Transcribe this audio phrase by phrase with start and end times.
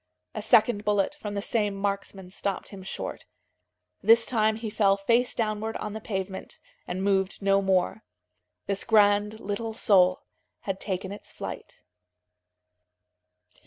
[0.33, 3.27] A second bullet from the same marksman stopped him short.
[4.01, 8.03] This time he fell face downward on the pavement, and moved no more.
[8.65, 10.23] This grand little soul
[10.61, 11.83] had taken its flight.